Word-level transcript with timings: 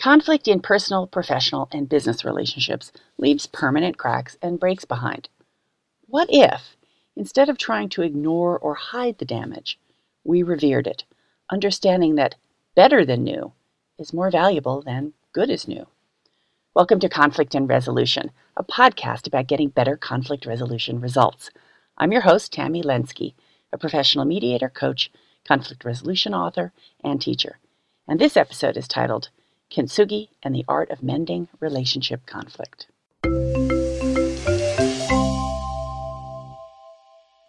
Conflict 0.00 0.48
in 0.48 0.60
personal, 0.60 1.06
professional, 1.06 1.68
and 1.72 1.86
business 1.86 2.24
relationships 2.24 2.90
leaves 3.18 3.46
permanent 3.46 3.98
cracks 3.98 4.38
and 4.40 4.58
breaks 4.58 4.86
behind. 4.86 5.28
What 6.06 6.28
if, 6.30 6.74
instead 7.14 7.50
of 7.50 7.58
trying 7.58 7.90
to 7.90 8.00
ignore 8.00 8.58
or 8.58 8.72
hide 8.76 9.18
the 9.18 9.26
damage, 9.26 9.78
we 10.24 10.42
revered 10.42 10.86
it, 10.86 11.04
understanding 11.50 12.14
that 12.14 12.36
better 12.74 13.04
than 13.04 13.24
new 13.24 13.52
is 13.98 14.14
more 14.14 14.30
valuable 14.30 14.80
than 14.80 15.12
good 15.34 15.50
as 15.50 15.68
new? 15.68 15.86
Welcome 16.72 17.00
to 17.00 17.10
Conflict 17.10 17.54
and 17.54 17.68
Resolution, 17.68 18.30
a 18.56 18.64
podcast 18.64 19.26
about 19.26 19.48
getting 19.48 19.68
better 19.68 19.98
conflict 19.98 20.46
resolution 20.46 20.98
results. 20.98 21.50
I'm 21.98 22.12
your 22.12 22.22
host, 22.22 22.54
Tammy 22.54 22.82
Lenski, 22.82 23.34
a 23.70 23.76
professional 23.76 24.24
mediator, 24.24 24.70
coach, 24.70 25.12
conflict 25.46 25.84
resolution 25.84 26.32
author, 26.32 26.72
and 27.04 27.20
teacher. 27.20 27.58
And 28.08 28.18
this 28.18 28.38
episode 28.38 28.78
is 28.78 28.88
titled 28.88 29.28
Kintsugi 29.70 30.28
and 30.42 30.54
the 30.54 30.64
Art 30.66 30.90
of 30.90 31.02
Mending 31.02 31.48
Relationship 31.60 32.26
Conflict. 32.26 32.86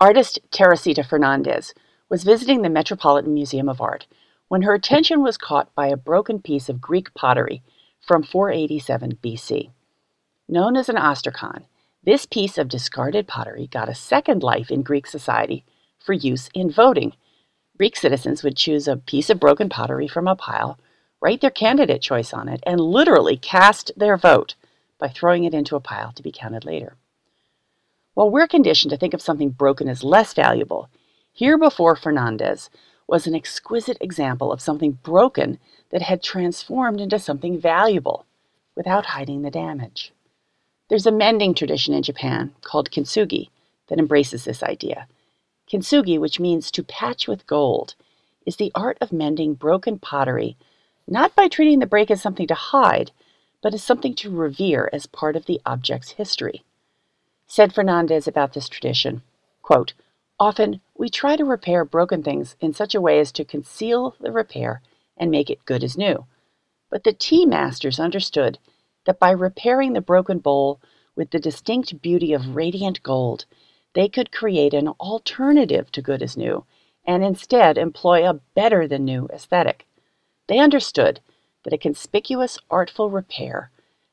Artist 0.00 0.38
Teresita 0.50 1.02
Fernandez 1.02 1.74
was 2.08 2.24
visiting 2.24 2.62
the 2.62 2.68
Metropolitan 2.68 3.34
Museum 3.34 3.68
of 3.68 3.80
Art 3.80 4.06
when 4.48 4.62
her 4.62 4.74
attention 4.74 5.22
was 5.22 5.36
caught 5.36 5.74
by 5.74 5.88
a 5.88 5.96
broken 5.96 6.40
piece 6.40 6.68
of 6.68 6.80
Greek 6.80 7.12
pottery 7.14 7.62
from 8.06 8.22
487 8.22 9.18
BC. 9.22 9.70
Known 10.48 10.76
as 10.76 10.88
an 10.88 10.96
ostracon, 10.96 11.64
this 12.04 12.26
piece 12.26 12.58
of 12.58 12.68
discarded 12.68 13.26
pottery 13.26 13.66
got 13.66 13.88
a 13.88 13.94
second 13.94 14.42
life 14.42 14.70
in 14.70 14.82
Greek 14.82 15.06
society 15.06 15.64
for 15.98 16.12
use 16.12 16.48
in 16.54 16.70
voting. 16.70 17.12
Greek 17.76 17.96
citizens 17.96 18.42
would 18.42 18.56
choose 18.56 18.88
a 18.88 18.96
piece 18.96 19.28
of 19.28 19.40
broken 19.40 19.68
pottery 19.68 20.08
from 20.08 20.26
a 20.26 20.34
pile 20.34 20.78
write 21.20 21.40
their 21.40 21.50
candidate 21.50 22.02
choice 22.02 22.32
on 22.32 22.48
it, 22.48 22.62
and 22.66 22.80
literally 22.80 23.36
cast 23.36 23.90
their 23.96 24.16
vote 24.16 24.54
by 24.98 25.08
throwing 25.08 25.44
it 25.44 25.54
into 25.54 25.76
a 25.76 25.80
pile 25.80 26.12
to 26.12 26.22
be 26.22 26.32
counted 26.32 26.64
later. 26.64 26.96
While 28.14 28.30
we're 28.30 28.48
conditioned 28.48 28.90
to 28.90 28.96
think 28.96 29.14
of 29.14 29.22
something 29.22 29.50
broken 29.50 29.88
as 29.88 30.02
less 30.02 30.34
valuable, 30.34 30.88
here 31.32 31.56
before 31.56 31.94
Fernandez 31.94 32.68
was 33.06 33.26
an 33.26 33.34
exquisite 33.34 33.96
example 34.00 34.52
of 34.52 34.60
something 34.60 34.92
broken 35.02 35.58
that 35.90 36.02
had 36.02 36.22
transformed 36.22 37.00
into 37.00 37.18
something 37.18 37.60
valuable 37.60 38.26
without 38.74 39.06
hiding 39.06 39.42
the 39.42 39.50
damage. 39.50 40.12
There's 40.88 41.06
a 41.06 41.12
mending 41.12 41.54
tradition 41.54 41.94
in 41.94 42.02
Japan 42.02 42.54
called 42.62 42.90
kintsugi 42.90 43.50
that 43.88 43.98
embraces 43.98 44.44
this 44.44 44.62
idea. 44.62 45.06
Kintsugi, 45.70 46.18
which 46.18 46.40
means 46.40 46.70
to 46.70 46.82
patch 46.82 47.28
with 47.28 47.46
gold, 47.46 47.94
is 48.46 48.56
the 48.56 48.72
art 48.74 48.98
of 49.00 49.12
mending 49.12 49.54
broken 49.54 49.98
pottery 49.98 50.56
not 51.10 51.34
by 51.34 51.48
treating 51.48 51.78
the 51.78 51.86
break 51.86 52.10
as 52.10 52.20
something 52.20 52.46
to 52.46 52.54
hide, 52.54 53.10
but 53.62 53.74
as 53.74 53.82
something 53.82 54.14
to 54.14 54.30
revere 54.30 54.90
as 54.92 55.06
part 55.06 55.36
of 55.36 55.46
the 55.46 55.60
object's 55.64 56.12
history. 56.12 56.62
Said 57.46 57.72
Fernandez 57.72 58.28
about 58.28 58.52
this 58.52 58.68
tradition, 58.68 59.22
quote, 59.62 59.94
Often 60.38 60.80
we 60.96 61.08
try 61.08 61.34
to 61.34 61.44
repair 61.44 61.84
broken 61.84 62.22
things 62.22 62.56
in 62.60 62.72
such 62.72 62.94
a 62.94 63.00
way 63.00 63.18
as 63.18 63.32
to 63.32 63.44
conceal 63.44 64.14
the 64.20 64.30
repair 64.30 64.82
and 65.16 65.30
make 65.30 65.50
it 65.50 65.64
good 65.64 65.82
as 65.82 65.98
new. 65.98 66.26
But 66.90 67.04
the 67.04 67.12
tea 67.12 67.44
masters 67.46 67.98
understood 67.98 68.58
that 69.06 69.18
by 69.18 69.30
repairing 69.30 69.94
the 69.94 70.00
broken 70.00 70.38
bowl 70.38 70.78
with 71.16 71.30
the 71.30 71.40
distinct 71.40 72.00
beauty 72.00 72.32
of 72.32 72.54
radiant 72.54 73.02
gold, 73.02 73.46
they 73.94 74.08
could 74.08 74.30
create 74.30 74.74
an 74.74 74.88
alternative 75.00 75.90
to 75.92 76.02
good 76.02 76.22
as 76.22 76.36
new 76.36 76.64
and 77.04 77.24
instead 77.24 77.78
employ 77.78 78.28
a 78.28 78.34
better 78.54 78.86
than 78.86 79.04
new 79.04 79.26
aesthetic. 79.32 79.87
They 80.48 80.58
understood 80.58 81.20
that 81.64 81.72
a 81.72 81.78
conspicuous, 81.78 82.58
artful 82.70 83.10
repair 83.10 83.70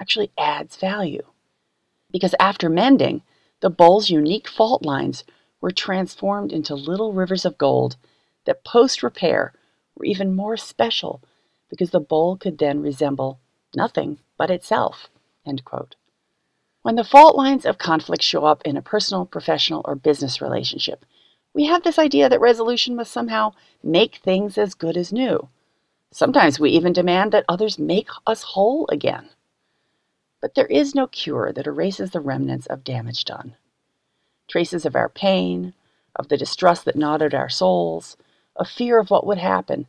actually 0.00 0.32
adds 0.36 0.76
value. 0.76 1.22
Because 2.10 2.34
after 2.38 2.68
mending, 2.68 3.22
the 3.60 3.70
bowl's 3.70 4.10
unique 4.10 4.48
fault 4.48 4.84
lines 4.84 5.24
were 5.60 5.70
transformed 5.70 6.52
into 6.52 6.74
little 6.74 7.12
rivers 7.12 7.44
of 7.44 7.58
gold 7.58 7.96
that 8.44 8.64
post 8.64 9.02
repair 9.02 9.54
were 9.96 10.04
even 10.04 10.36
more 10.36 10.56
special 10.56 11.22
because 11.70 11.90
the 11.90 12.00
bowl 12.00 12.36
could 12.36 12.58
then 12.58 12.82
resemble 12.82 13.40
nothing 13.74 14.18
but 14.36 14.50
itself. 14.50 15.08
When 16.82 16.96
the 16.96 17.04
fault 17.04 17.36
lines 17.36 17.64
of 17.64 17.78
conflict 17.78 18.22
show 18.22 18.44
up 18.44 18.62
in 18.64 18.76
a 18.76 18.82
personal, 18.82 19.26
professional, 19.26 19.82
or 19.84 19.94
business 19.94 20.40
relationship, 20.40 21.04
we 21.54 21.64
have 21.66 21.82
this 21.82 21.98
idea 21.98 22.28
that 22.28 22.40
resolution 22.40 22.94
must 22.94 23.12
somehow 23.12 23.54
make 23.82 24.16
things 24.16 24.58
as 24.58 24.74
good 24.74 24.96
as 24.96 25.12
new. 25.12 25.48
Sometimes 26.12 26.58
we 26.58 26.70
even 26.70 26.92
demand 26.92 27.32
that 27.32 27.44
others 27.48 27.78
make 27.78 28.08
us 28.26 28.42
whole 28.42 28.86
again. 28.88 29.30
But 30.40 30.54
there 30.54 30.66
is 30.66 30.94
no 30.94 31.06
cure 31.06 31.52
that 31.52 31.66
erases 31.66 32.10
the 32.10 32.20
remnants 32.20 32.66
of 32.66 32.84
damage 32.84 33.24
done. 33.24 33.56
Traces 34.48 34.86
of 34.86 34.94
our 34.94 35.08
pain, 35.08 35.74
of 36.14 36.28
the 36.28 36.36
distrust 36.36 36.84
that 36.84 36.96
gnawed 36.96 37.22
at 37.22 37.34
our 37.34 37.48
souls, 37.48 38.16
of 38.54 38.68
fear 38.68 38.98
of 38.98 39.10
what 39.10 39.26
would 39.26 39.38
happen, 39.38 39.86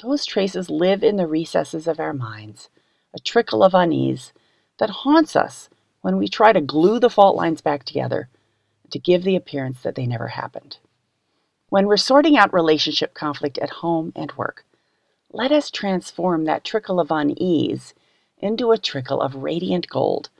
those 0.00 0.24
traces 0.24 0.70
live 0.70 1.02
in 1.02 1.16
the 1.16 1.26
recesses 1.26 1.88
of 1.88 1.98
our 1.98 2.12
minds, 2.12 2.70
a 3.12 3.18
trickle 3.18 3.64
of 3.64 3.74
unease 3.74 4.32
that 4.78 4.90
haunts 4.90 5.34
us 5.34 5.68
when 6.00 6.16
we 6.16 6.28
try 6.28 6.52
to 6.52 6.60
glue 6.60 7.00
the 7.00 7.10
fault 7.10 7.36
lines 7.36 7.60
back 7.60 7.84
together 7.84 8.28
to 8.90 8.98
give 8.98 9.24
the 9.24 9.36
appearance 9.36 9.82
that 9.82 9.96
they 9.96 10.06
never 10.06 10.28
happened. 10.28 10.78
When 11.68 11.86
we're 11.86 11.96
sorting 11.96 12.36
out 12.36 12.54
relationship 12.54 13.12
conflict 13.12 13.58
at 13.58 13.70
home 13.70 14.12
and 14.16 14.32
work, 14.32 14.64
let 15.30 15.52
us 15.52 15.70
transform 15.70 16.44
that 16.44 16.64
trickle 16.64 16.98
of 16.98 17.10
unease 17.10 17.94
into 18.38 18.70
a 18.70 18.78
trickle 18.78 19.20
of 19.20 19.34
radiant 19.34 19.88
gold 19.88 20.30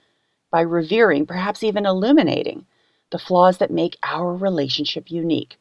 by 0.50 0.60
revering, 0.60 1.26
perhaps 1.26 1.62
even 1.62 1.84
illuminating, 1.84 2.65
the 3.10 3.19
flaws 3.19 3.59
that 3.59 3.71
make 3.71 3.98
our 4.03 4.34
relationship 4.34 5.10
unique, 5.10 5.59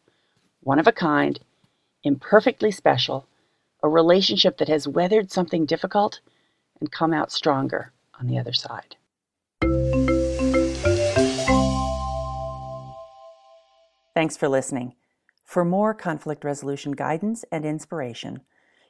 one 0.61 0.79
of 0.79 0.87
a 0.87 0.93
kind, 0.93 1.39
imperfectly 2.03 2.71
special, 2.71 3.27
a 3.83 3.89
relationship 3.89 4.57
that 4.57 4.69
has 4.69 4.87
weathered 4.87 5.31
something 5.31 5.66
difficult 5.66 6.21
and 6.79 6.91
come 6.91 7.13
out 7.13 7.31
stronger 7.31 7.91
on 8.19 8.27
the 8.27 8.37
other 8.37 8.53
side. 8.53 8.95
Thanks 14.13 14.37
for 14.37 14.47
listening. 14.47 14.95
For 15.43 15.63
more 15.63 15.93
conflict 15.93 16.43
resolution 16.43 16.93
guidance 16.93 17.45
and 17.51 17.66
inspiration, 17.66 18.41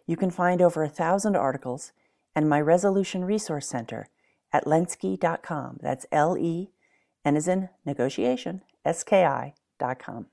you 0.08 0.18
can 0.18 0.32
find 0.32 0.62
over 0.62 0.84
a 0.84 0.90
thousand 0.90 1.36
articles 1.36 1.92
and 2.34 2.50
my 2.50 2.62
Resolution 2.62 3.26
Resource 3.26 3.68
Center 3.68 4.08
at 4.54 4.66
lenski.com. 4.66 5.80
That's 5.82 6.06
L 6.12 6.38
E, 6.38 6.72
N 7.26 7.36
as 7.36 7.48
in 7.48 7.70
negotiation, 7.86 8.64
S 8.86 9.04
K 9.04 9.26
I.com. 9.26 10.28